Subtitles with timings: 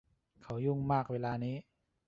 [0.43, 1.55] เขายุ่งมากเวลานี้